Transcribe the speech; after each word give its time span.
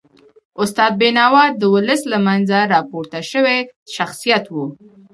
استاد 0.61 0.91
بینوا 1.01 1.43
د 1.59 1.61
ولس 1.75 2.01
له 2.11 2.17
منځه 2.27 2.57
راپورته 2.73 3.17
سوی 3.31 3.59
شخصیت 3.95 4.45
و. 4.49 4.55